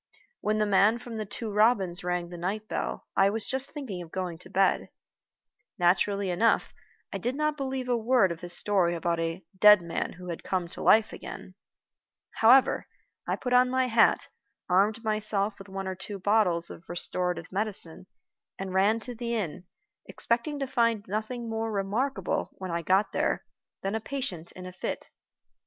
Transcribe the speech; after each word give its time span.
When 0.39 0.57
the 0.57 0.65
man 0.65 0.97
from 0.97 1.17
The 1.17 1.27
Two 1.27 1.51
Robins 1.51 2.03
rang 2.03 2.29
the 2.29 2.37
night 2.39 2.67
bell, 2.67 3.05
I 3.15 3.29
was 3.29 3.47
just 3.47 3.69
thinking 3.71 4.01
of 4.01 4.09
going 4.11 4.39
to 4.39 4.49
bed. 4.49 4.89
Naturally 5.77 6.31
enough, 6.31 6.73
I 7.13 7.19
did 7.19 7.35
not 7.35 7.55
believe 7.55 7.87
a 7.87 7.95
word 7.95 8.31
of 8.31 8.41
his 8.41 8.51
story 8.57 8.95
about 8.95 9.19
"a 9.19 9.45
dead 9.55 9.83
man 9.83 10.13
who 10.13 10.29
had 10.29 10.43
come 10.43 10.67
to 10.69 10.81
life 10.81 11.13
again." 11.13 11.53
However, 12.37 12.87
I 13.27 13.35
put 13.35 13.53
on 13.53 13.69
my 13.69 13.85
hat, 13.85 14.27
armed 14.67 15.03
myself 15.03 15.59
with 15.59 15.69
one 15.69 15.87
or 15.87 15.93
two 15.93 16.17
bottles 16.17 16.71
of 16.71 16.89
restorative 16.89 17.51
medicine, 17.51 18.07
and 18.57 18.73
ran 18.73 18.99
to 19.01 19.13
the 19.13 19.35
inn, 19.35 19.65
expecting 20.07 20.57
to 20.57 20.65
find 20.65 21.05
nothing 21.07 21.47
more 21.47 21.71
remarkable, 21.71 22.49
when 22.53 22.71
I 22.71 22.81
got 22.81 23.11
there, 23.11 23.45
than 23.83 23.93
a 23.93 23.99
patient 24.01 24.51
in 24.53 24.65
a 24.65 24.73
fit. 24.73 25.11